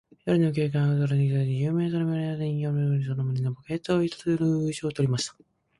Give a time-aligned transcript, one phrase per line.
[0.17, 5.35] ひとりの警官が、ふとそれに気づいて、二十面相の身がわりになった人形の上にかがみこみ、その胸のポケットから一通の封書をぬきとりました。